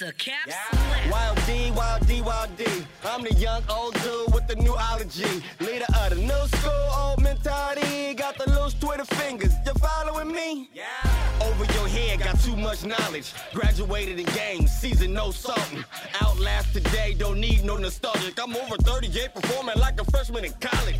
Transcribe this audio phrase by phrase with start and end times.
[0.00, 1.12] It's a cap slap.
[1.12, 2.64] Wild D, Wild D, Wild D.
[3.04, 5.42] I'm the young old dude with the new ology.
[5.60, 8.14] Leader of the new school, old mentality.
[8.14, 9.52] Got the loose Twitter fingers.
[9.66, 10.70] You following me?
[10.72, 10.86] Yeah.
[11.42, 13.34] Over your head, got too much knowledge.
[13.52, 15.84] Graduated in games, season no something.
[16.22, 18.42] Outlast today, don't need no nostalgic.
[18.42, 20.96] I'm over 38, performing like a freshman in college.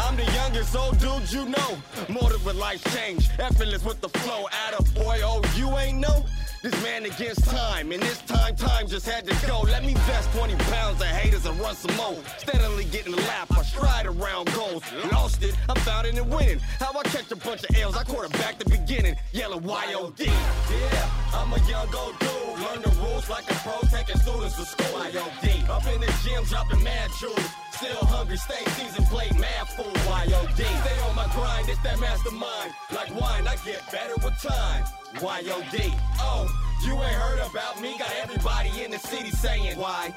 [0.00, 1.78] I'm the youngest old dude you know.
[2.08, 4.48] Motive with life change, effortless with the flow.
[4.66, 6.24] Atta boy, oh, you ain't know?
[6.62, 9.60] This man against time, and this time, time just had to go.
[9.60, 12.16] Let me vest 20 pounds of haters and run some more.
[12.38, 14.82] Steadily getting a lap, I stride around goals.
[15.12, 16.58] Lost it, I found it and winning.
[16.80, 19.16] How I catch a bunch of L's, I quarterback the beginning.
[19.32, 20.20] Yelling YOD.
[20.20, 22.30] Yeah, I'm a young old dude.
[22.58, 25.04] Learn the rules like a pro, taking students to school.
[25.12, 25.68] YOD.
[25.70, 27.65] Up in the gym, dropping mad jewels.
[27.76, 29.84] Still hungry, stay seasoned, play mad fool.
[29.84, 30.56] YOD.
[30.56, 32.72] Stay on my grind, it's that mastermind.
[32.90, 34.84] Like wine, I get better with time.
[35.20, 35.92] YOD.
[36.18, 36.48] Oh,
[36.84, 37.96] you ain't heard about me.
[37.98, 40.14] Got everybody in the city saying YOD.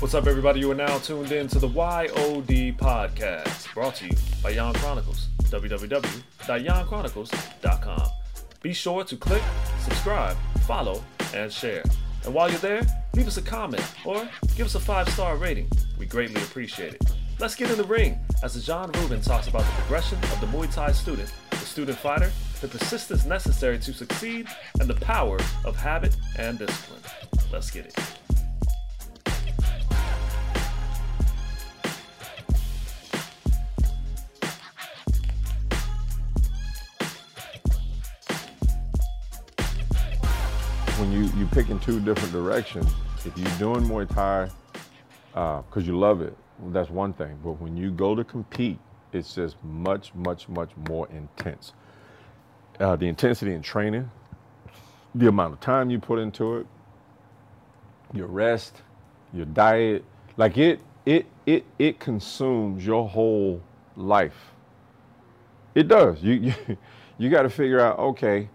[0.00, 0.58] What's up, everybody?
[0.60, 5.28] You are now tuned in to the YOD podcast, brought to you by Yawn Chronicles.
[5.44, 8.08] www.yawnchronicles.com.
[8.62, 9.42] Be sure to click,
[9.84, 11.04] subscribe, follow,
[11.34, 11.84] and share.
[12.28, 12.82] And while you're there,
[13.14, 15.66] leave us a comment or give us a five star rating.
[15.98, 17.02] We greatly appreciate it.
[17.38, 20.70] Let's get in the ring as Ajahn Ruben talks about the progression of the Muay
[20.70, 24.46] Thai student, the student fighter, the persistence necessary to succeed,
[24.78, 27.00] and the power of habit and discipline.
[27.50, 27.96] Let's get it.
[41.52, 42.92] When you you pick two different directions,
[43.24, 44.48] if you're doing Muay Thai
[45.68, 46.36] because you love it,
[46.68, 47.38] that's one thing.
[47.42, 48.78] But when you go to compete,
[49.12, 51.72] it's just much, much, much more intense.
[52.80, 54.10] Uh, the intensity in training,
[55.14, 56.66] the amount of time you put into it,
[58.12, 58.82] your rest,
[59.32, 60.04] your diet,
[60.36, 63.62] like it, it, it, it consumes your whole
[63.96, 64.52] life.
[65.74, 66.22] It does.
[66.22, 66.32] You,
[66.68, 66.78] you,
[67.18, 68.48] you got to figure out, okay,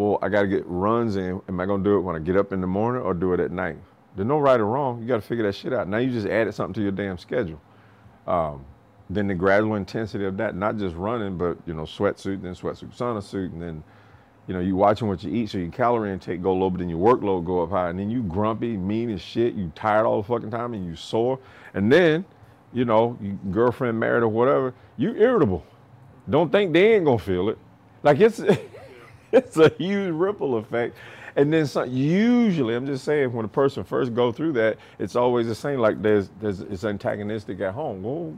[0.00, 1.42] well, I got to get runs in.
[1.46, 3.34] Am I going to do it when I get up in the morning or do
[3.34, 3.76] it at night?
[4.16, 5.02] There's no right or wrong.
[5.02, 5.88] You got to figure that shit out.
[5.88, 7.60] Now you just added something to your damn schedule.
[8.26, 8.64] Um,
[9.10, 12.96] then the gradual intensity of that, not just running, but you know, sweatsuit, then sweatsuit,
[12.96, 13.84] sauna suit, and then
[14.46, 16.88] you know, you watching what you eat, so your calorie intake go low, but then
[16.88, 20.22] your workload go up high, and then you grumpy, mean as shit, you tired all
[20.22, 21.38] the fucking time, and you sore,
[21.74, 22.24] and then,
[22.72, 25.62] you know, you girlfriend married or whatever, you irritable.
[26.28, 27.58] Don't think they ain't gonna feel it.
[28.02, 28.40] Like it's
[29.32, 30.96] it's a huge ripple effect.
[31.36, 35.46] And then usually, I'm just saying, when a person first go through that, it's always
[35.46, 35.78] the same.
[35.78, 38.02] Like there's, there's, it's antagonistic at home.
[38.02, 38.34] Well,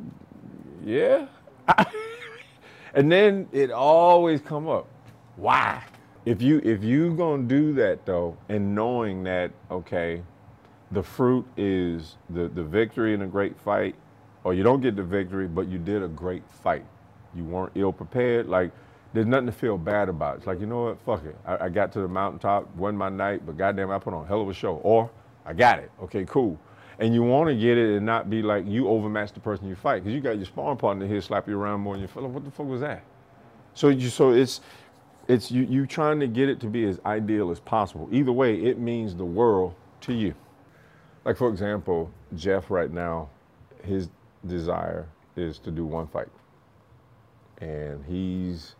[0.84, 1.26] yeah.
[2.94, 4.88] and then it always come up.
[5.36, 5.82] Why?
[6.25, 10.22] If you if you gonna do that though, and knowing that okay,
[10.92, 13.97] the fruit is the the victory in a great fight,
[14.44, 16.84] or you don't get the victory, but you did a great fight.
[17.34, 18.48] You weren't ill prepared.
[18.48, 18.70] Like
[19.12, 20.39] there's nothing to feel bad about.
[20.39, 21.37] It's like, you know what, fuck it.
[21.47, 24.41] I, I, got to the mountaintop, won my night, but goddamn, I put on hell
[24.41, 24.77] of a show.
[24.77, 25.11] Or
[25.45, 25.91] I got it.
[26.03, 26.59] Okay, cool.
[26.99, 29.75] And you want to get it and not be like you overmatch the person you
[29.75, 32.22] fight because you got your sparring partner here slap you around more than you feel
[32.22, 33.03] like, what the fuck was that?
[33.75, 34.61] So you, so it's,
[35.28, 38.09] it's you, you trying to get it to be as ideal as possible.
[38.12, 40.34] Either way, it means the world to you.
[41.25, 43.28] Like for example, Jeff right now,
[43.84, 44.09] his
[44.47, 45.06] desire
[45.37, 46.28] is to do one fight.
[47.59, 48.75] And he's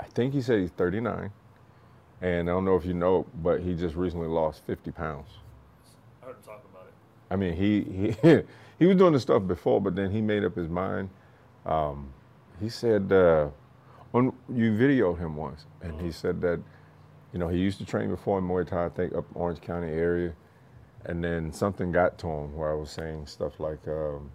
[0.00, 1.30] I think he said he's 39.
[2.22, 5.28] And I don't know if you know, but he just recently lost 50 pounds.
[6.22, 6.94] I heard him talk about it.
[7.30, 8.42] I mean, he he
[8.78, 11.10] he was doing this stuff before, but then he made up his mind.
[11.66, 12.12] Um,
[12.60, 13.48] he said, uh,
[14.12, 16.60] on you videoed him once, and he said that,
[17.32, 19.88] you know, he used to train before in Muay Thai, I think up Orange County
[19.88, 20.32] area,
[21.04, 24.30] and then something got to him where I was saying stuff like, um,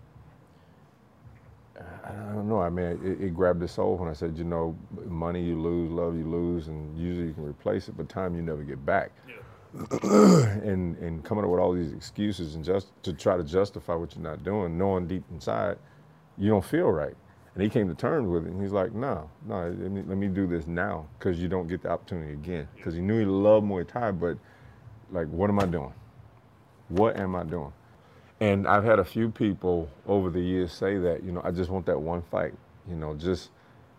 [1.77, 2.61] I don't know.
[2.61, 4.77] I mean, it, it, grabbed his soul when I said, you know,
[5.07, 8.41] money you lose, love you lose, and usually you can replace it, but time you
[8.41, 9.11] never get back.
[9.27, 9.35] Yeah.
[10.63, 14.15] and and coming up with all these excuses and just to try to justify what
[14.15, 15.77] you're not doing, knowing deep inside
[16.37, 17.15] you don't feel right.
[17.53, 20.17] And he came to terms with it, and he's like, no, no, let me, let
[20.17, 22.67] me do this now because you don't get the opportunity again.
[22.75, 24.37] Because he knew he loved Muay Thai, but
[25.11, 25.93] like, what am I doing?
[26.89, 27.71] What am I doing?
[28.39, 31.69] And I've had a few people over the years say that, you know, I just
[31.69, 32.53] want that one fight.
[32.87, 33.49] You know, just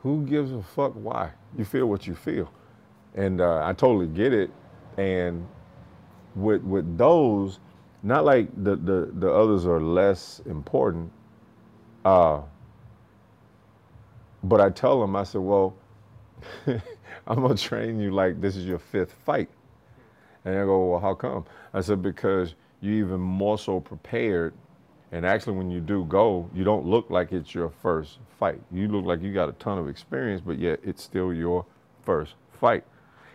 [0.02, 1.30] who gives a fuck why?
[1.56, 2.52] You feel what you feel.
[3.14, 4.50] And uh, I totally get it.
[4.98, 5.46] And
[6.34, 7.58] with with those,
[8.02, 11.10] not like the, the, the others are less important.
[12.04, 12.42] Uh,
[14.44, 15.74] but I tell them, I said, well,
[16.66, 19.48] I'm gonna train you like this is your fifth fight.
[20.44, 21.44] And I go, well, how come?
[21.74, 24.55] I said, because you're even more so prepared.
[25.12, 28.61] And actually, when you do go, you don't look like it's your first fight.
[28.73, 31.64] You look like you got a ton of experience, but yet it's still your
[32.05, 32.84] first fight.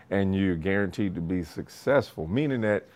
[0.09, 2.87] And you're guaranteed to be successful, meaning that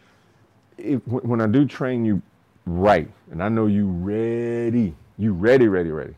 [0.78, 2.22] if, when I do train you
[2.66, 6.16] right, and I know you ready, you ready, ready, ready,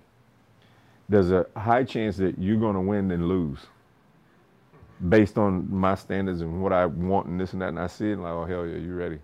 [1.10, 3.60] there's a high chance that you're going to win and lose
[5.10, 7.70] based on my standards and what I want and this and that.
[7.70, 9.20] And I see it like, oh, hell yeah, you ready.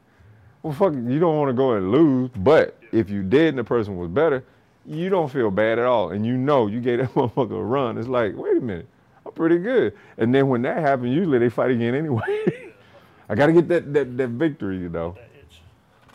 [0.63, 2.31] Well, fuck, you don't want to go and lose.
[2.37, 4.45] But if you did and the person was better,
[4.85, 6.11] you don't feel bad at all.
[6.11, 7.97] And you know you gave that motherfucker a run.
[7.97, 8.87] It's like, wait a minute,
[9.25, 9.93] I'm pretty good.
[10.17, 12.71] And then when that happens, usually they fight again anyway.
[13.29, 15.17] I got to get that, that, that victory, you know.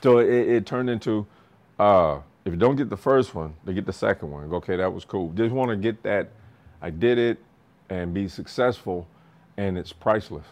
[0.02, 1.26] So it, it turned into,
[1.78, 4.52] uh, if you don't get the first one, they get the second one.
[4.54, 5.30] Okay, that was cool.
[5.32, 6.30] Just want to get that,
[6.80, 7.38] I did it
[7.90, 9.06] and be successful
[9.56, 10.46] and it's priceless.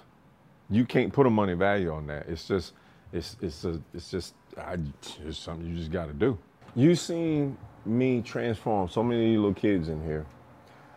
[0.69, 2.27] You can't put a money value on that.
[2.29, 2.73] It's just,
[3.13, 4.77] it's, it's, a, it's just, I,
[5.25, 6.39] it's something you just got to do.
[6.75, 10.27] You've seen me transform so many little kids in here.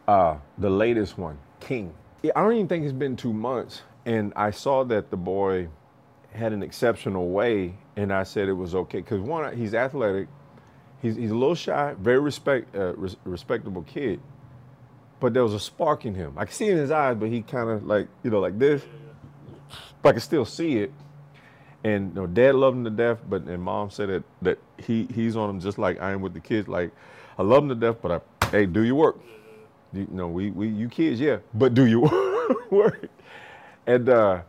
[0.07, 1.94] Uh, the latest one, King.
[2.23, 5.69] I don't even think it's been two months, and I saw that the boy
[6.31, 10.27] had an exceptional way, and I said it was okay because one, he's athletic,
[11.01, 14.19] he's, he's a little shy, very respect uh, res- respectable kid,
[15.19, 16.33] but there was a spark in him.
[16.38, 18.57] I could see it in his eyes, but he kind of like you know like
[18.57, 18.83] this,
[20.01, 20.91] but I could still see it.
[21.83, 25.07] And you know, dad loved him to death, but and mom said that that he
[25.13, 26.67] he's on him just like I am with the kids.
[26.67, 26.91] Like
[27.37, 29.19] I love him to death, but I hey do your work.
[29.93, 32.09] You know we we you kids yeah, but do your
[32.69, 33.09] work.
[33.87, 34.41] And uh,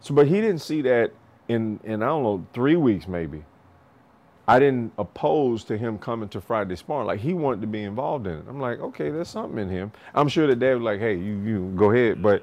[0.00, 1.12] so, but he didn't see that
[1.48, 3.42] in in I don't know three weeks maybe.
[4.46, 7.06] I didn't oppose to him coming to Friday Sparring.
[7.06, 8.44] Like he wanted to be involved in it.
[8.48, 9.92] I'm like, okay, there's something in him.
[10.12, 12.42] I'm sure that dad was like, hey, you you go ahead, but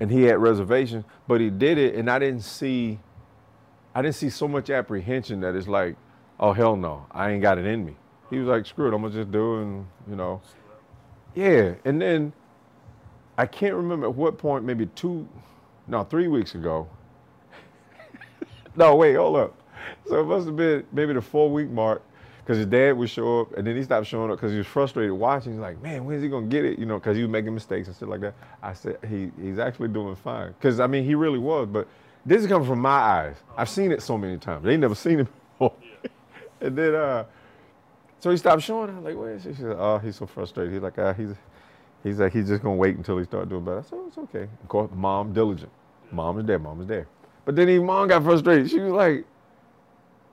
[0.00, 2.98] and he had reservations, but he did it, and I didn't see,
[3.96, 5.96] I didn't see so much apprehension that it's like,
[6.38, 7.96] oh hell no, I ain't got it in me.
[8.28, 10.42] He was like, screw it, I'm gonna just do it, and you know,
[11.34, 11.74] yeah.
[11.84, 12.32] And then
[13.38, 15.26] I can't remember at what point, maybe two,
[15.86, 16.88] no, three weeks ago.
[18.76, 19.54] no, wait, hold up
[20.06, 22.02] so it must have been maybe the four week mark
[22.40, 24.66] because his dad would show up and then he stopped showing up because he was
[24.66, 25.52] frustrated watching.
[25.52, 26.78] He's like, man, when's he gonna get it?
[26.78, 28.34] You know, because he was making mistakes and stuff like that.
[28.62, 31.88] I said he he's actually doing fine because I mean he really was, but
[32.26, 33.36] this is coming from my eyes.
[33.56, 34.64] I've seen it so many times.
[34.64, 35.28] They never seen it
[35.58, 35.74] before.
[36.60, 37.24] and then uh,
[38.20, 38.90] so he stopped showing.
[38.90, 39.52] I'm like, where is he?
[39.54, 40.74] She said, oh, he's so frustrated.
[40.74, 41.30] He's like, ah, he's
[42.04, 43.84] he's like he's just gonna wait until he start doing better.
[43.88, 44.48] So it's okay.
[44.62, 45.72] Of course, mom diligent.
[46.12, 46.58] Mom is there.
[46.58, 47.08] Mom is there.
[47.44, 48.70] But then even mom got frustrated.
[48.70, 49.24] She was like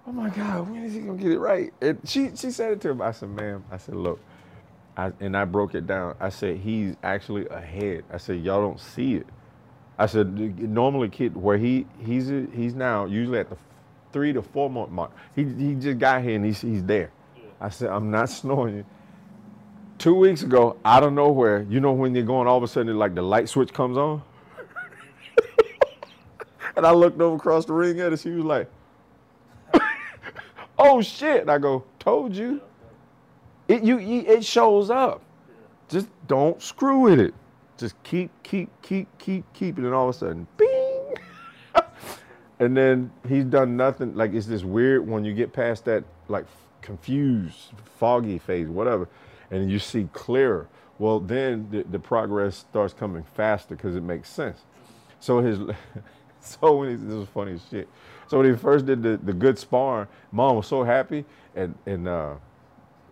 [0.07, 1.74] oh my God, when is he gonna get it right?
[1.81, 3.01] And she she said it to him.
[3.01, 4.19] I said, ma'am, I said, look,
[4.98, 6.16] I, and I broke it down.
[6.19, 8.04] I said, he's actually ahead.
[8.12, 9.28] I said, y'all don't see it.
[9.98, 13.57] I said, normally kid where he he's he's now usually at the
[14.12, 15.12] three to four month mark.
[15.36, 17.12] He he just got here and he's he's there.
[17.36, 17.44] Yeah.
[17.62, 18.86] I said, I'm not snoring you.
[20.00, 22.98] Two weeks ago, out of nowhere, you know when you're going, all of a sudden
[22.98, 24.22] like the light switch comes on.
[26.75, 28.18] and I looked over across the ring at her.
[28.18, 28.69] She was like,
[30.80, 31.42] oh shit.
[31.42, 32.62] And I go, told you.
[33.68, 35.21] It you, you it shows up.
[35.88, 37.33] Just don't screw with it.
[37.83, 41.16] Just keep, keep, keep, keep, keep and all of a sudden, bing.
[42.59, 44.16] and then he's done nothing.
[44.16, 46.45] Like it's this weird when you get past that like
[46.81, 49.09] confused, foggy phase, whatever,
[49.52, 50.69] and you see clearer.
[50.97, 54.61] Well, then the, the progress starts coming faster because it makes sense.
[55.19, 55.59] So his,
[56.40, 57.90] so when he, this is funny as shit.
[58.28, 62.07] So when he first did the, the good sparring, mom was so happy, and and
[62.07, 62.35] uh,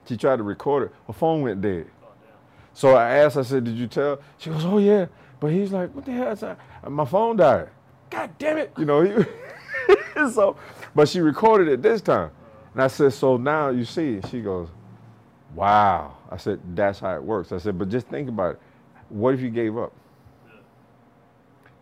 [0.07, 0.95] she tried to record it.
[1.07, 1.87] Her phone went dead.
[2.73, 5.07] So I asked, I said, "Did you tell?" She goes, "Oh yeah,"
[5.39, 7.69] but he's like, "What the hell?" I said, "My phone died."
[8.09, 8.73] God damn it!
[8.77, 9.01] You know.
[9.01, 9.25] He,
[10.31, 10.55] so,
[10.95, 12.31] but she recorded it this time,
[12.73, 14.69] and I said, "So now you see it." She goes,
[15.53, 18.61] "Wow." I said, "That's how it works." I said, "But just think about it.
[19.09, 19.93] What if you gave up?"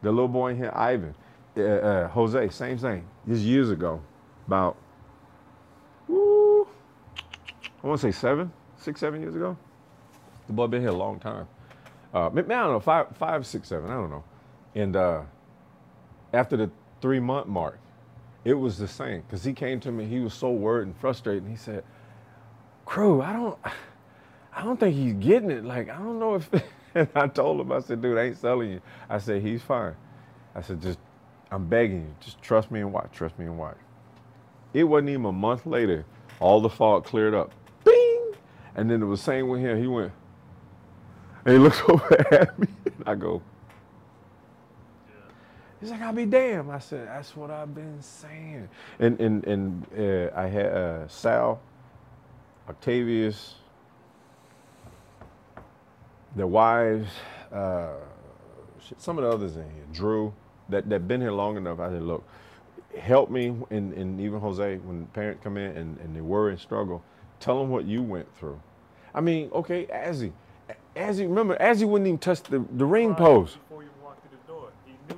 [0.02, 1.14] The little boy in here, Ivan
[1.58, 3.08] uh, uh, Jose, same thing.
[3.26, 4.02] This years ago,
[4.48, 4.78] about,
[6.08, 6.68] woo,
[7.84, 9.58] I want to say seven, six, seven years ago.
[10.50, 11.48] The boy been here a long time.
[12.12, 14.24] Uh, maybe, I don't know, five, five, six, seven, I don't know.
[14.74, 15.22] And uh,
[16.34, 17.78] after the three month mark,
[18.44, 20.06] it was the same because he came to me.
[20.06, 21.44] He was so worried and frustrated.
[21.44, 21.84] And he said,
[22.86, 23.60] "Kru, I don't,
[24.52, 25.64] I don't think he's getting it.
[25.64, 26.50] Like I don't know if."
[26.96, 29.96] and I told him, I said, "Dude, I ain't selling you." I said, "He's fine."
[30.56, 30.98] I said, "Just
[31.52, 33.78] I'm begging you, just trust me and watch, trust me and watch.
[34.74, 36.06] It wasn't even a month later,
[36.40, 37.52] all the fog cleared up.
[37.84, 38.34] Bing!
[38.76, 39.80] And then it was the same with him.
[39.80, 40.12] He went,
[41.50, 43.42] and he looked over at me, and I go,
[45.82, 46.70] He's like, I'll be damned.
[46.72, 48.68] I said, that's what I've been saying.
[49.00, 51.62] And and and uh, I had uh, Sal,
[52.68, 53.56] Octavius,
[56.36, 57.10] their wives,
[57.52, 57.94] uh,
[58.98, 60.34] some of the others in here, Drew,
[60.68, 61.80] that that been here long enough.
[61.80, 62.28] I said, look,
[63.00, 66.60] help me, and, and even Jose, when parents come in and, and they worry and
[66.60, 67.02] struggle,
[67.40, 68.60] tell them what you went through.
[69.16, 70.34] I mean, okay, Azzy,
[70.96, 73.58] Azzy, remember, Azzy wouldn't even touch the, the ring post.
[73.70, 74.72] Before you walked through the door,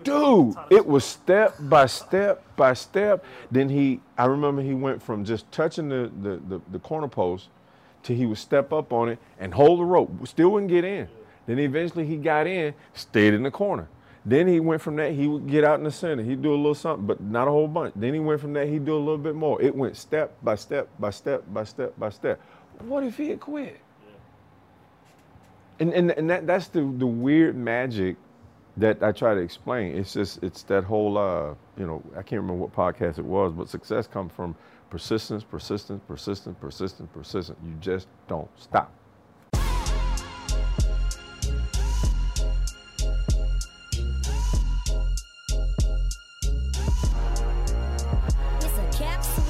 [0.03, 3.25] Dude, it was step by step by step.
[3.49, 7.49] Then he, I remember he went from just touching the, the, the, the corner post
[8.03, 10.11] to he would step up on it and hold the rope.
[10.27, 11.07] Still wouldn't get in.
[11.47, 13.87] Then eventually he got in, stayed in the corner.
[14.23, 16.21] Then he went from that, he would get out in the center.
[16.21, 17.93] He'd do a little something, but not a whole bunch.
[17.95, 19.59] Then he went from that, he'd do a little bit more.
[19.61, 22.39] It went step by step by step by step by step.
[22.79, 23.79] What if he had quit?
[25.81, 28.15] And, and, and that, that's the, the weird magic
[28.77, 29.97] that I try to explain.
[29.97, 33.51] It's just, it's that whole, uh, you know, I can't remember what podcast it was,
[33.51, 34.55] but success comes from
[34.91, 37.57] persistence, persistence, persistence, persistence, persistence.
[37.65, 38.93] You just don't stop.
[48.59, 49.43] It's a capsule.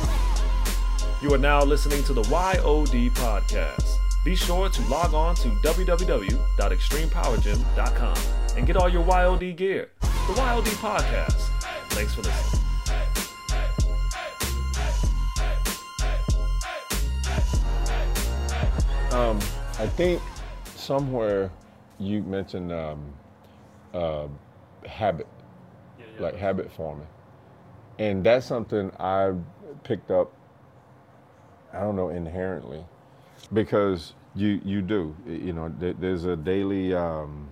[1.21, 4.00] You are now listening to the YOD podcast.
[4.23, 8.17] Be sure to log on to www.extremepowergym.com
[8.55, 9.89] and get all your YOD gear.
[10.01, 11.49] The YOD podcast.
[11.89, 12.61] Thanks for listening.
[19.11, 19.39] Um,
[19.79, 20.21] I think
[20.75, 21.51] somewhere
[21.99, 23.13] you mentioned um,
[23.93, 24.27] uh,
[24.87, 25.27] habit,
[26.19, 27.07] like habit forming,
[27.99, 29.33] and that's something I
[29.83, 30.31] picked up.
[31.73, 32.85] I don't know inherently,
[33.53, 37.49] because you you do you know there, there's a daily um,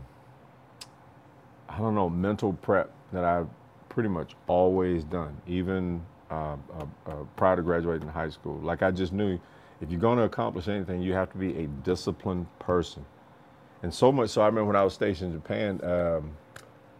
[1.67, 3.47] I don't know mental prep that I've
[3.89, 8.59] pretty much always done, even uh, uh, uh, prior to graduating high school.
[8.59, 9.39] Like I just knew
[9.81, 13.05] if you're going to accomplish anything, you have to be a disciplined person.
[13.81, 16.37] And so much so, I remember when I was stationed in Japan, um,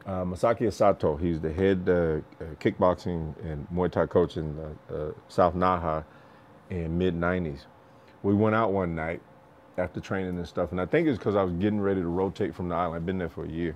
[0.06, 4.58] uh, Masaki Asato, he's the head uh, uh, kickboxing and Muay Thai coach in
[5.28, 6.04] South Naha
[6.70, 7.62] in mid 90s.
[8.24, 9.22] We went out one night
[9.78, 12.54] after training and stuff, and I think it's because I was getting ready to rotate
[12.54, 12.96] from the island.
[12.96, 13.76] I've been there for a year.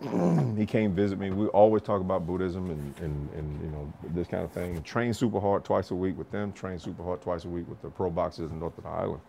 [0.56, 1.30] he came visit me.
[1.30, 4.82] We always talk about Buddhism and, and, and you know this kind of thing.
[4.82, 6.52] Train super hard twice a week with them.
[6.52, 9.20] Train super hard twice a week with the pro boxers in North of the Island.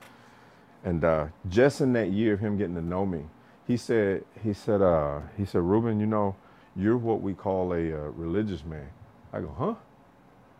[0.83, 3.23] And uh, just in that year of him getting to know me,
[3.67, 6.35] he said he said uh, he said Ruben, you know,
[6.75, 8.89] you're what we call a uh, religious man.
[9.33, 9.75] I go, huh?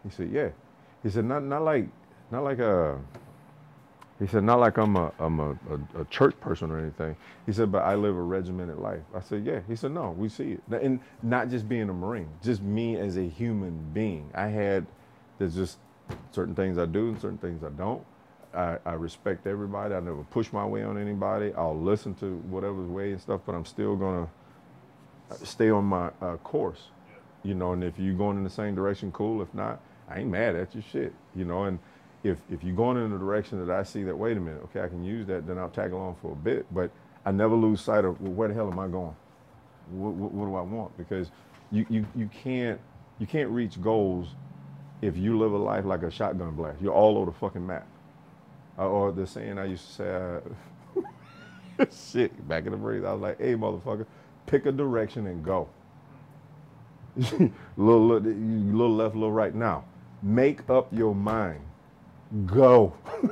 [0.03, 0.49] He said, yeah.
[1.03, 1.87] He said not not like
[2.31, 2.99] not like a
[4.19, 7.17] he said, not like I'm a, I'm a, a, a, church person or anything.
[7.45, 9.01] He said, but I live a regimented life.
[9.13, 9.59] I said, yeah.
[9.67, 10.81] He said, no, we see it.
[10.81, 14.29] And not just being a Marine, just me as a human being.
[14.33, 14.85] I had,
[15.37, 15.79] there's just
[16.31, 18.05] certain things I do and certain things I don't.
[18.53, 19.93] I, I respect everybody.
[19.93, 21.51] I never push my way on anybody.
[21.57, 24.29] I'll listen to whatever's way and stuff, but I'm still going
[25.29, 26.83] to stay on my uh, course.
[27.43, 29.41] You know, and if you're going in the same direction, cool.
[29.41, 31.13] If not, I ain't mad at you, shit.
[31.35, 31.79] You know, and
[32.25, 34.81] if if you're going in the direction that I see that, wait a minute, okay,
[34.81, 36.65] I can use that, then I'll tag along for a bit.
[36.73, 36.91] But
[37.25, 39.15] I never lose sight of well, where the hell am I going?
[39.91, 40.97] What, what, what do I want?
[40.97, 41.31] Because
[41.71, 42.81] you, you you can't
[43.19, 44.29] you can't reach goals
[45.01, 46.81] if you live a life like a shotgun blast.
[46.81, 47.87] You're all over the fucking map.
[48.77, 50.41] Uh, or the saying I used to say,
[51.81, 54.05] uh, shit, back in the breeze, I was like, hey, motherfucker,
[54.47, 55.69] pick a direction and go.
[57.15, 59.55] little, little, little left, little right.
[59.55, 59.85] Now,
[60.21, 61.61] make up your mind
[62.45, 62.93] go.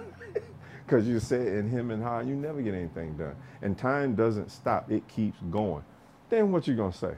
[0.86, 3.36] Because you said in him and how you never get anything done.
[3.62, 5.84] And time doesn't stop, it keeps going.
[6.30, 7.16] Then what you gonna say?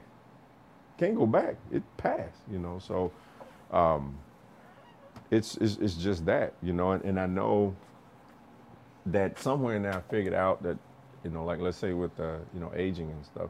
[0.98, 1.56] Can't go back.
[1.72, 2.80] It passed, you know.
[2.80, 3.12] So
[3.72, 4.18] um,
[5.32, 7.75] it's, it's it's just that, you know, and, and I know
[9.08, 10.77] that somewhere in there I figured out that,
[11.24, 13.50] you know, like let's say with uh, you know, aging and stuff.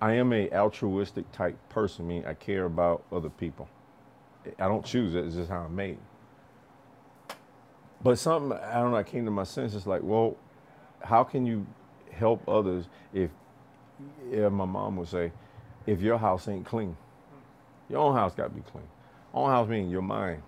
[0.00, 3.68] I am a altruistic type person, meaning I care about other people.
[4.58, 5.98] I don't choose it, it's just how I'm made.
[8.02, 10.36] But something I don't know, I came to my senses like, well,
[11.02, 11.66] how can you
[12.12, 13.30] help others if,
[14.30, 15.32] if my mom would say,
[15.86, 16.96] if your house ain't clean,
[17.88, 18.88] your own house got to be clean.
[19.34, 20.42] Own house meaning your mind,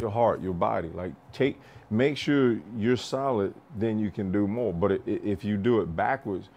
[0.00, 0.88] your heart, your body.
[0.88, 4.72] Like take, make sure you're solid, then you can do more.
[4.72, 6.48] But if you do it backwards,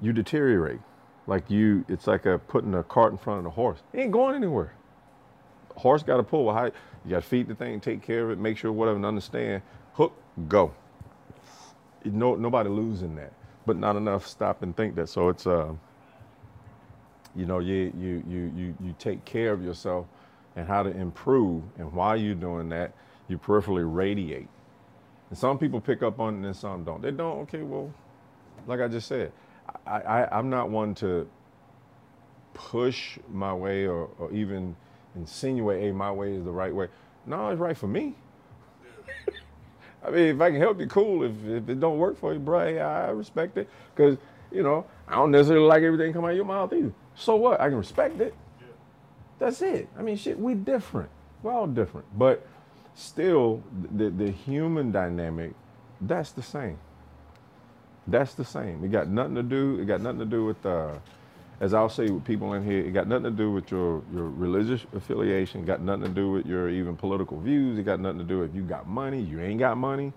[0.00, 0.80] you deteriorate.
[1.26, 3.80] Like you, it's like a putting a cart in front of the horse.
[3.92, 4.72] It ain't going anywhere.
[5.74, 6.44] Horse got to pull.
[6.44, 6.70] Well, how,
[7.04, 9.62] you got to feed the thing, take care of it, make sure whatever, and understand.
[9.94, 10.14] Hook,
[10.48, 10.72] go.
[12.04, 13.32] No, nobody losing that,
[13.66, 15.08] but not enough stop and think that.
[15.08, 15.74] So it's uh,
[17.36, 20.06] You know, you you you you you take care of yourself
[20.56, 21.62] and how to improve.
[21.78, 22.92] And while you're doing that,
[23.28, 24.48] you peripherally radiate.
[25.30, 27.02] And some people pick up on it and some don't.
[27.02, 27.40] They don't.
[27.42, 27.92] Okay, well,
[28.66, 29.32] like I just said,
[29.86, 31.28] I, I I'm not one to
[32.54, 34.76] push my way or, or even
[35.14, 36.88] insinuate, hey, my way is the right way.
[37.26, 38.14] No, it's right for me.
[40.04, 41.24] I mean, if I can help you, cool.
[41.24, 43.68] If, if it don't work for you, bro, hey, I respect it.
[43.94, 44.16] Because,
[44.52, 46.92] you know, I don't necessarily like everything come out of your mouth either.
[47.14, 47.60] So what?
[47.60, 48.34] I can respect it.
[49.38, 49.88] That's it.
[49.98, 51.10] I mean, shit, we different.
[51.42, 52.06] We're all different.
[52.16, 52.46] But
[52.94, 53.62] still,
[53.92, 55.52] the, the human dynamic,
[56.00, 56.78] that's the same.
[58.06, 58.82] That's the same.
[58.84, 60.94] It got nothing to do, it got nothing to do with, uh,
[61.60, 64.28] as I'll say with people in here, it got nothing to do with your, your
[64.28, 68.24] religious affiliation, got nothing to do with your even political views, it got nothing to
[68.24, 70.12] do if you got money, you ain't got money,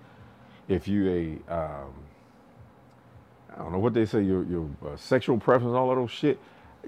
[0.67, 1.93] if you a, um,
[3.53, 6.39] I don't know what they say, your, your uh, sexual preference, all of those shit.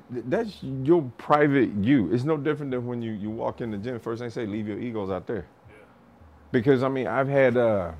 [0.09, 2.13] That's your private you.
[2.13, 3.99] It's no different than when you, you walk in the gym.
[3.99, 5.45] First thing they say, leave your egos out there.
[6.51, 7.91] Because I mean, I've had, uh,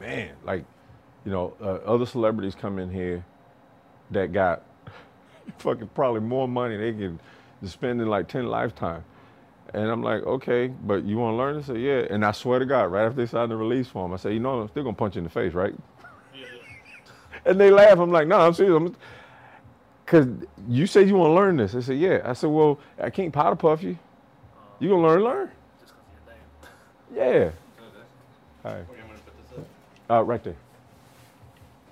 [0.00, 0.64] man, like,
[1.24, 3.24] you know, uh, other celebrities come in here
[4.10, 4.64] that got
[5.58, 7.18] fucking probably more money they can
[7.64, 9.04] spend in like 10 lifetime.
[9.74, 11.66] And I'm like, okay, but you want to learn this?
[11.66, 12.06] Say, yeah.
[12.10, 14.40] And I swear to God, right after they signed the release form, I say, you
[14.40, 15.74] know, I'm still gonna punch you in the face, right?
[16.34, 16.46] Yeah.
[17.44, 17.98] and they laugh.
[17.98, 18.74] I'm like, no, I'm serious.
[18.74, 18.96] I'm,
[20.06, 20.26] Cause
[20.66, 21.72] you said you want to learn this.
[21.72, 22.22] They said, yeah.
[22.24, 23.98] I said, well, I can't powder puff you.
[24.80, 25.50] You gonna learn, learn.
[25.80, 26.06] Just because
[27.14, 27.52] you're a dame.
[28.64, 28.70] Yeah.
[28.70, 28.88] All right.
[28.88, 29.66] Where you want to put this up?
[30.10, 30.56] Uh, right there.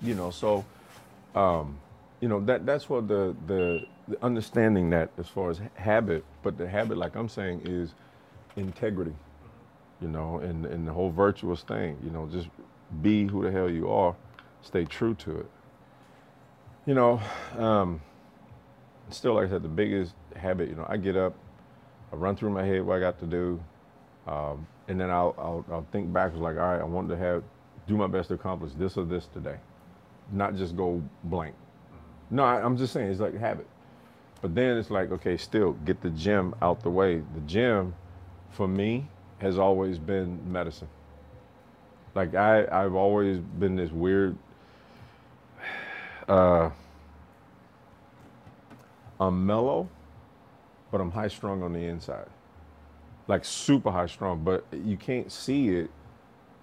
[0.01, 0.65] You know, so,
[1.35, 1.77] um,
[2.21, 6.57] you know that that's what the, the the understanding that as far as habit, but
[6.57, 7.93] the habit, like I'm saying, is
[8.55, 9.15] integrity.
[10.01, 11.97] You know, and and the whole virtuous thing.
[12.03, 12.49] You know, just
[13.01, 14.15] be who the hell you are,
[14.61, 15.47] stay true to it.
[16.85, 17.21] You know,
[17.57, 18.01] um,
[19.09, 20.69] still, like I said, the biggest habit.
[20.69, 21.35] You know, I get up,
[22.13, 23.61] I run through my head what I got to do,
[24.27, 26.41] um, and then I'll, I'll I'll think backwards.
[26.41, 27.43] Like, all right, I want to have
[27.87, 29.57] do my best to accomplish this or this today,
[30.31, 31.55] not just go blank.
[32.29, 33.67] No, I, I'm just saying it's like habit.
[34.41, 37.23] But then it's like, okay, still get the gym out the way.
[37.33, 37.95] The gym,
[38.51, 39.07] for me,
[39.39, 40.89] has always been medicine.
[42.15, 44.35] Like I, I've always been this weird.
[46.27, 46.69] Uh,
[49.19, 49.89] I'm mellow,
[50.91, 52.27] but I'm high strung on the inside.
[53.27, 55.89] Like super high strung, but you can't see it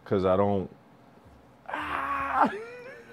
[0.02, 0.70] because I don't.
[1.68, 2.50] Ah,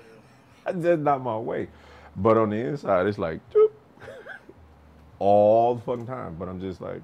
[0.66, 1.68] that's not my way.
[2.15, 3.71] But on the inside, it's like doop,
[5.19, 6.36] all the fucking time.
[6.38, 7.02] But I'm just like,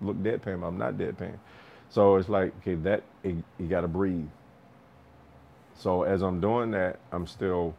[0.00, 0.60] look deadpan.
[0.60, 1.38] but I'm not deadpan.
[1.90, 4.26] So it's like, okay, that you got to breathe.
[5.78, 7.74] So as I'm doing that, I'm still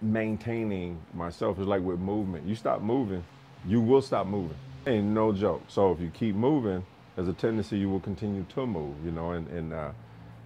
[0.00, 1.58] maintaining myself.
[1.58, 2.46] It's like with movement.
[2.46, 3.24] You stop moving,
[3.66, 4.56] you will stop moving.
[4.86, 5.62] Ain't no joke.
[5.68, 8.94] So if you keep moving, there's a tendency you will continue to move.
[9.04, 9.90] You know, and and uh,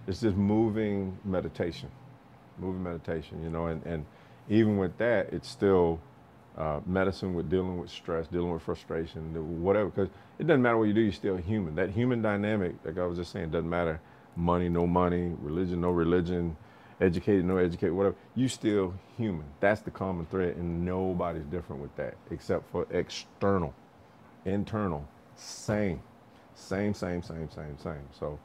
[0.07, 1.89] it's just moving meditation,
[2.57, 3.43] moving meditation.
[3.43, 4.05] You know, and and
[4.49, 5.99] even with that, it's still
[6.57, 9.89] uh, medicine with dealing with stress, dealing with frustration, whatever.
[9.89, 10.09] Because
[10.39, 11.75] it doesn't matter what you do, you're still human.
[11.75, 14.01] That human dynamic, like I was just saying, doesn't matter.
[14.35, 15.33] Money, no money.
[15.41, 16.55] Religion, no religion.
[16.99, 17.93] Educated, no educated.
[17.93, 18.15] Whatever.
[18.35, 19.45] You still human.
[19.59, 23.73] That's the common thread, and nobody's different with that, except for external,
[24.45, 26.01] internal, same,
[26.53, 28.07] same, same, same, same, same.
[28.19, 28.39] So,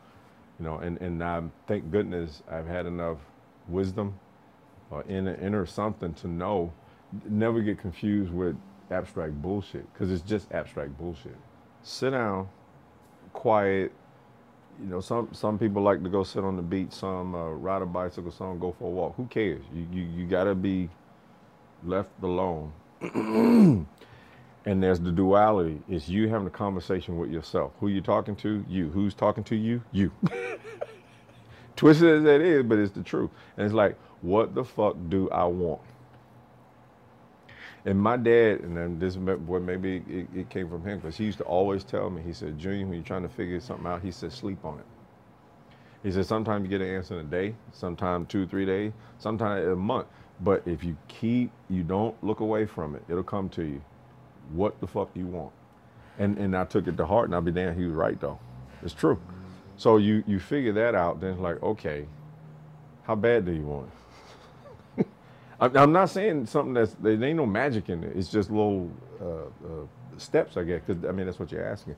[0.58, 3.18] you know, and and I thank goodness I've had enough
[3.68, 4.18] wisdom
[4.90, 6.72] or inner inner something to know
[7.28, 8.56] never get confused with
[8.90, 11.36] abstract bullshit because it's just abstract bullshit.
[11.82, 12.48] Sit down,
[13.32, 13.92] quiet.
[14.80, 17.82] You know, some some people like to go sit on the beach, some uh, ride
[17.82, 19.16] a bicycle, some go for a walk.
[19.16, 19.64] Who cares?
[19.74, 20.90] You you, you got to be
[21.84, 22.72] left alone.
[24.66, 25.80] and there's the duality.
[25.88, 27.72] It's you having a conversation with yourself.
[27.80, 28.64] Who you talking to?
[28.68, 28.90] You.
[28.90, 29.82] Who's talking to you?
[29.92, 30.12] You.
[31.76, 33.30] Twisted as that is, but it's the truth.
[33.56, 35.82] And it's like, what the fuck do I want?
[37.84, 41.16] And my dad, and then this is what maybe it, it came from him, because
[41.16, 43.86] he used to always tell me, he said, Junior, when you're trying to figure something
[43.86, 44.86] out, he said, sleep on it.
[46.02, 49.66] He said, sometimes you get an answer in a day, sometimes two, three days, sometimes
[49.66, 50.08] a month.
[50.40, 53.80] But if you keep, you don't look away from it, it'll come to you.
[54.52, 55.52] What the fuck do you want?
[56.18, 58.38] And and I took it to heart, and I'll be damned, he was right though.
[58.82, 59.20] It's true.
[59.76, 62.06] So you you figure that out, then it's like, okay,
[63.04, 63.90] how bad do you want?
[65.60, 68.16] I'm not saying something that's there ain't no magic in it.
[68.16, 69.86] It's just little uh, uh,
[70.18, 70.82] steps, I guess.
[70.86, 71.96] Because I mean, that's what you're asking.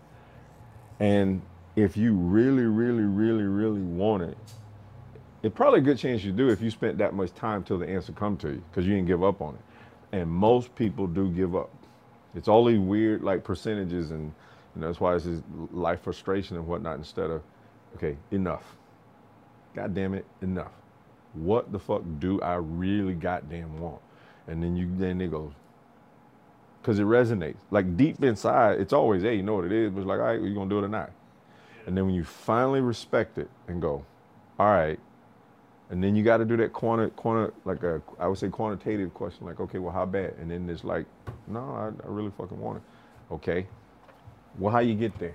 [1.01, 1.43] And
[1.77, 4.39] if you really, really, really, really want it,
[5.43, 7.89] it's probably a good chance you do if you spent that much time till the
[7.89, 9.61] answer come to you, because you didn't give up on it.
[10.17, 11.71] And most people do give up.
[12.35, 14.33] It's all these weird like percentages and
[14.75, 15.27] you know, that's why it's
[15.73, 17.43] life frustration and whatnot instead of,
[17.97, 18.77] okay, enough.
[19.75, 20.73] God damn it, enough.
[21.35, 24.01] What the fuck do I really goddamn want?
[24.47, 25.53] And then you then it goes,
[26.81, 27.59] because it resonates.
[27.71, 30.27] Like deep inside, it's always, hey, you know what it is, but it's like, all
[30.27, 31.11] right, you gonna do it or not?
[31.87, 34.05] And then when you finally respect it and go,
[34.59, 34.99] all right,
[35.91, 39.15] and then you got to do that quanti, quanti, like a, I would say quantitative
[39.15, 40.35] question, like, okay, well, how bad?
[40.39, 41.07] And then it's like,
[41.47, 43.35] no, I, I really fucking want it.
[43.35, 43.67] Okay,
[44.59, 45.35] well, how you get there?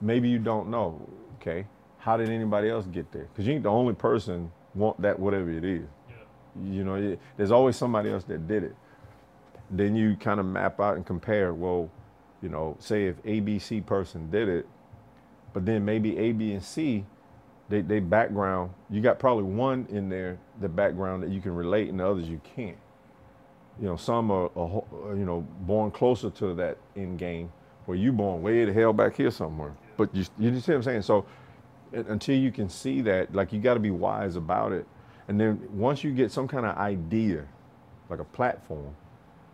[0.00, 1.08] Maybe you don't know.
[1.42, 1.66] Okay,
[1.98, 3.24] how did anybody else get there?
[3.24, 5.88] Because you ain't the only person want that, whatever it is.
[6.08, 6.14] Yeah.
[6.72, 8.76] You know, it, there's always somebody else that did it.
[9.68, 11.52] Then you kind of map out and compare.
[11.52, 11.90] Well,
[12.42, 14.68] you know, say if ABC person did it,
[15.52, 17.04] but then maybe A, B, and C,
[17.68, 21.88] they, they background, you got probably one in there, the background that you can relate,
[21.88, 22.78] and the others you can't.
[23.80, 27.52] You know, some are, are you know, born closer to that end game,
[27.86, 29.74] where you born way the hell back here somewhere.
[29.96, 31.02] But you, you see what I'm saying?
[31.02, 31.26] So
[31.92, 34.86] until you can see that, like you got to be wise about it.
[35.28, 37.46] And then once you get some kind of idea,
[38.08, 38.94] like a platform,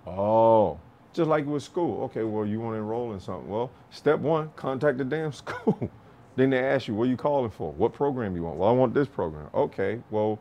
[0.06, 0.78] oh,
[1.12, 2.04] just like with school.
[2.04, 3.48] Okay, well, you want to enroll in something.
[3.48, 5.90] Well, step one, contact the damn school.
[6.36, 7.72] then they ask you, what are you calling for?
[7.72, 8.56] What program you want?
[8.56, 9.48] Well, I want this program.
[9.54, 10.38] Okay, well,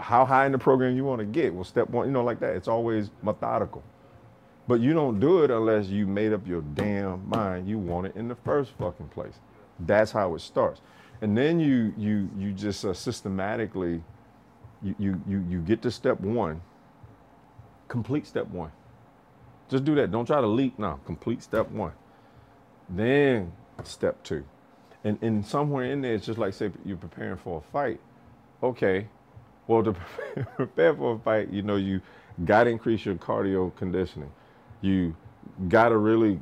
[0.00, 1.52] how high in the program you want to get?
[1.52, 2.54] Well, step one, you know, like that.
[2.54, 3.82] It's always methodical.
[4.68, 8.16] But you don't do it unless you made up your damn mind you want it
[8.16, 9.34] in the first fucking place.
[9.80, 10.80] That's how it starts.
[11.20, 14.02] And then you you you just uh, systematically
[14.82, 16.60] you, you you you get to step one.
[17.88, 18.72] Complete step one.
[19.68, 20.10] Just do that.
[20.10, 21.00] Don't try to leap now.
[21.06, 21.92] Complete step one.
[22.88, 23.52] Then
[23.84, 24.44] step two.
[25.04, 28.00] And, and somewhere in there, it's just like, say, you're preparing for a fight.
[28.62, 29.08] Okay,
[29.66, 29.96] well, to
[30.56, 32.00] prepare for a fight, you know, you
[32.44, 34.30] got to increase your cardio conditioning.
[34.82, 35.16] You
[35.68, 36.40] got to really,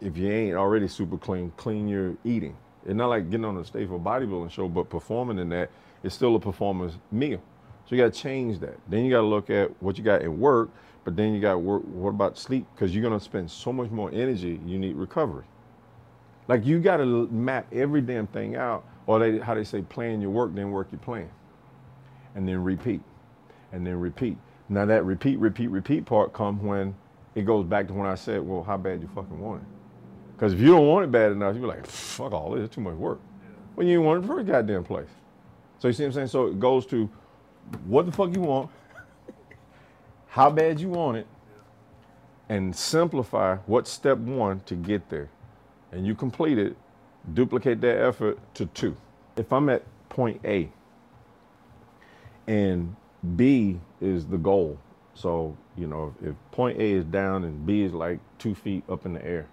[0.00, 2.56] if you ain't already super clean, clean your eating.
[2.84, 5.70] It's not like getting on a stage for bodybuilding show, but performing in that,
[6.02, 7.42] it's still a performance meal.
[7.86, 8.78] So you got to change that.
[8.88, 10.70] Then you got to look at what you got at work
[11.08, 11.84] but then you gotta work.
[11.86, 12.66] What about sleep?
[12.74, 14.60] Because you're gonna spend so much more energy.
[14.66, 15.46] You need recovery.
[16.48, 20.20] Like you got to map every damn thing out, or they, how they say, plan
[20.20, 21.30] your work, then work your plan,
[22.34, 23.00] and then repeat,
[23.72, 24.36] and then repeat.
[24.68, 26.94] Now that repeat, repeat, repeat part comes when
[27.38, 29.68] it goes back to when I said, well, how bad you fucking want it?
[30.34, 32.80] Because if you don't want it bad enough, you're like, fuck all this, it's too
[32.80, 33.20] much work.
[33.74, 35.08] Well, you didn't want it first goddamn place.
[35.78, 36.26] So you see what I'm saying?
[36.28, 37.08] So it goes to
[37.86, 38.70] what the fuck you want,
[40.28, 41.26] how bad you want it,
[42.48, 45.28] and simplify what's step one to get there.
[45.92, 46.76] And you complete it,
[47.34, 48.96] duplicate that effort to two.
[49.36, 50.70] If I'm at point A
[52.46, 52.96] and
[53.36, 54.78] B is the goal,
[55.18, 59.04] so, you know, if point A is down and B is like two feet up
[59.04, 59.48] in the air,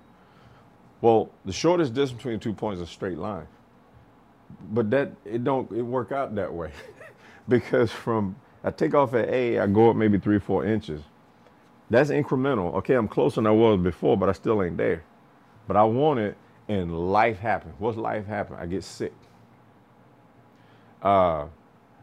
[1.02, 3.48] well, the shortest distance between two points is a straight line.
[4.72, 6.72] But that, it don't, it work out that way.
[7.50, 11.02] because from I take off at A, I go up maybe three, or four inches.
[11.90, 12.76] That's incremental.
[12.76, 15.04] Okay, I'm closer than I was before, but I still ain't there.
[15.68, 17.74] But I want it, and life happens.
[17.80, 18.56] What's life happen?
[18.60, 19.14] I get sick.
[21.02, 21.48] Uh,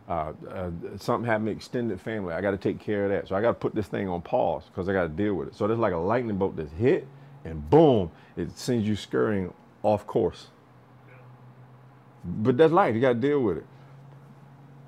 [0.08, 2.34] uh, uh, something happened to extended family.
[2.34, 3.28] I got to take care of that.
[3.28, 5.48] So I got to put this thing on pause because I got to deal with
[5.48, 5.54] it.
[5.54, 7.06] So there's like a lightning bolt that's hit,
[7.44, 10.48] and boom, it sends you scurrying off course.
[12.24, 12.94] But that's life.
[12.94, 13.66] You got to deal with it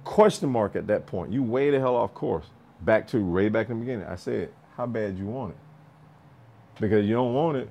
[0.04, 1.32] question mark at that point.
[1.32, 2.46] You way the hell off course.
[2.82, 4.06] Back to way back in the beginning.
[4.06, 6.80] I said, how bad you want it?
[6.80, 7.70] Because you don't want it,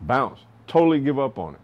[0.00, 0.40] bounce.
[0.66, 1.60] Totally give up on it.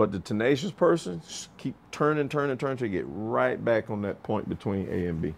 [0.00, 1.20] But the tenacious person
[1.58, 5.34] keep turning, turning, turning to get right back on that point between A and B.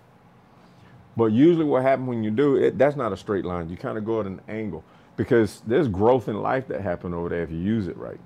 [1.17, 3.69] But usually what happens when you do it, that's not a straight line.
[3.71, 4.85] You kind of go at an angle
[5.17, 8.21] because there's growth in life that happen over there if you use it right.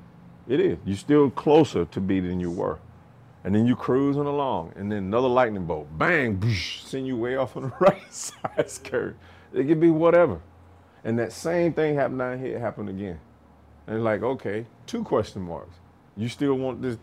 [0.47, 0.77] It is.
[0.85, 2.81] You're still closer to B than you were
[3.43, 7.37] and then you cruising along, and then another lightning bolt, bang, boosh, send you way
[7.37, 9.17] off on the right side skirt.
[9.55, 10.43] It could be whatever.
[11.03, 13.21] And that same thing happened down here, happened again.
[13.87, 15.77] And it's like, okay, two question marks.
[16.17, 16.97] You still want this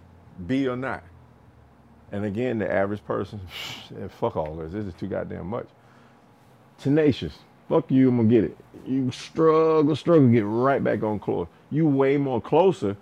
[0.48, 1.04] B or not?
[2.12, 3.40] And again, the average person,
[4.02, 4.74] eh, fuck all this.
[4.74, 5.68] This is too goddamn much.
[6.78, 7.38] Tenacious.
[7.70, 8.58] Fuck you, I'm gonna get it.
[8.86, 11.50] You struggle, struggle, get right back on course.
[11.72, 12.98] You way more closer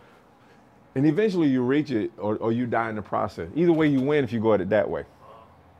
[0.95, 3.49] and eventually you reach it or, or you die in the process.
[3.55, 5.01] Either way, you win if you go at it that way.
[5.01, 5.33] Uh,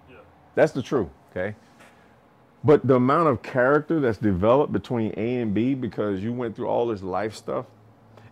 [0.09, 0.15] yeah.
[0.55, 1.55] That's the truth, okay?
[2.63, 6.67] But the amount of character that's developed between A and B because you went through
[6.67, 7.65] all this life stuff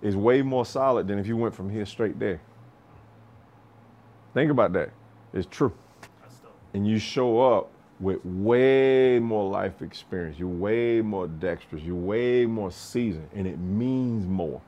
[0.01, 2.39] is way more solid than if you went from here straight there.
[4.33, 4.91] Think about that.
[5.33, 5.73] It's true.
[6.73, 10.39] And you show up with way more life experience.
[10.39, 11.83] You're way more dexterous.
[11.83, 14.61] You're way more seasoned, and it means more.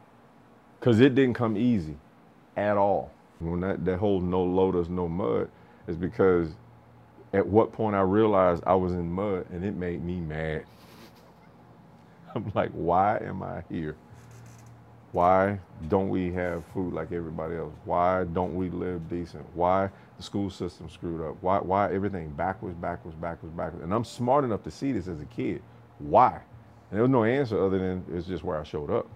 [0.82, 1.96] Cause it didn't come easy,
[2.58, 3.12] at all.
[3.40, 5.50] When that, that whole no lotus, no mud,
[5.88, 6.50] is because
[7.34, 10.66] at what point I realized I was in mud, and it made me mad.
[12.36, 13.96] I'm like, why am I here?
[15.12, 17.74] Why don't we have food like everybody else?
[17.84, 19.46] Why don't we live decent?
[19.54, 21.36] Why the school system screwed up?
[21.42, 23.84] Why, why everything backwards, backwards, backwards, backwards?
[23.84, 25.62] And I'm smart enough to see this as a kid.
[26.00, 26.42] Why?
[26.90, 29.08] And there was no answer other than it's just where I showed up.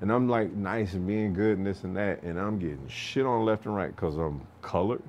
[0.00, 3.26] And I'm like nice and being good and this and that, and I'm getting shit
[3.26, 5.02] on left and right because I'm colored.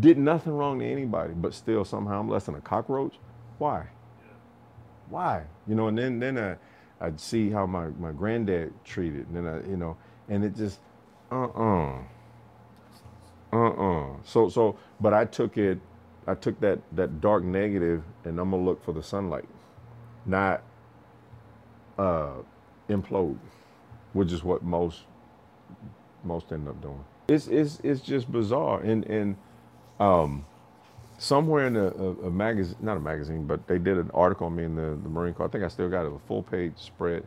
[0.00, 3.14] Did nothing wrong to anybody, but still somehow I'm less than a cockroach.
[3.58, 3.86] Why?
[5.10, 5.42] Why?
[5.66, 6.56] You know, and then then I
[7.00, 9.96] I'd see how my, my granddad treated, and then I, you know,
[10.28, 10.80] and it just,
[11.32, 11.98] uh-uh,
[13.52, 14.06] uh-uh.
[14.24, 15.78] So, so, but I took it,
[16.26, 19.48] I took that, that dark negative, and I'm gonna look for the sunlight,
[20.26, 20.62] not
[21.98, 22.34] uh,
[22.88, 23.38] implode,
[24.12, 25.04] which is what most,
[26.22, 27.04] most end up doing.
[27.28, 29.36] It's, it's, it's just bizarre, and, and,
[29.98, 30.44] um,
[31.20, 34.56] somewhere in a, a, a, magazine, not a magazine, but they did an article on
[34.56, 35.46] me in the, the Marine Corps.
[35.46, 37.26] I think I still got it, a full page spread.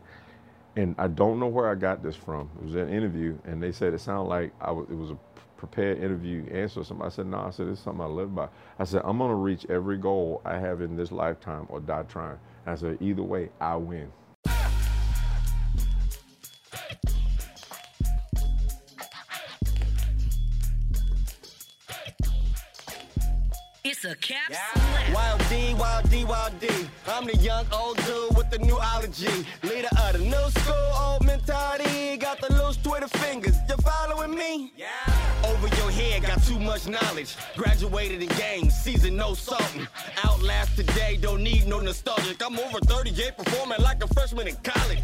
[0.76, 2.50] And I don't know where I got this from.
[2.60, 5.18] It was an interview, and they said it sounded like it was a
[5.58, 7.06] prepared interview answer something.
[7.06, 8.48] I said, no, I said, this is something I live by.
[8.80, 12.04] I said, I'm going to reach every goal I have in this lifetime or die
[12.04, 12.40] trying.
[12.66, 14.12] And I said, either way, I win.
[24.30, 25.14] Yeah.
[25.14, 26.68] Wild D, Wild D, Wild D.
[27.08, 29.28] I'm the young old dude with the new ology.
[29.64, 32.16] Leader of the new school, old mentality.
[32.18, 33.58] Got the loose Twitter fingers.
[33.68, 34.72] You following me?
[34.78, 34.88] Yeah.
[35.46, 37.36] Over your head, got too much knowledge.
[37.58, 39.88] Graduated in games, season no salting.
[40.24, 42.42] Outlast today, don't need no nostalgic.
[42.46, 45.04] I'm over 38, performing like a freshman in college.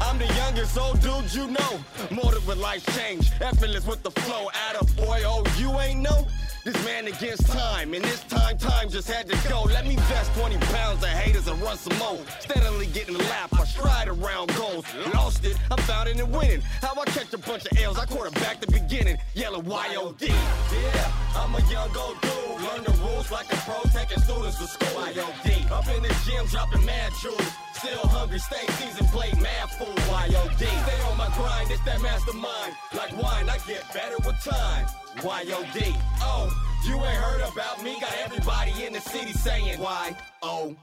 [0.00, 1.80] I'm the youngest old dude you know.
[2.10, 4.48] Motive with life change, effortless with the flow.
[4.68, 6.26] Atta boy, oh, you ain't know?
[6.68, 9.62] This man against time, and this time, time just had to go.
[9.62, 12.18] Let me vest 20 pounds of haters and run some more.
[12.40, 14.84] Steadily getting lap, I stride around goals.
[15.14, 16.60] Lost it, I found it and winning.
[16.82, 19.16] How I catch a bunch of L's, I quarterback the beginning.
[19.32, 20.20] Yellow YOD.
[20.20, 22.60] Yeah, I'm a young old dude.
[22.60, 25.08] Learn the rules like a pro, taking students to school.
[25.08, 25.72] YOD.
[25.72, 27.48] Up in the gym, dropping mad jewels.
[27.72, 29.96] Still hungry, stay seasoned, play mad fool.
[30.28, 30.58] YOD.
[30.58, 32.74] Stay on my grind, it's that mastermind.
[32.92, 34.84] Like wine, I get better with time.
[35.24, 35.96] YOD.
[36.20, 36.48] Oh,
[36.84, 37.98] you ain't heard about me.
[38.00, 39.78] Got everybody in the city saying?
[40.42, 40.76] Oh.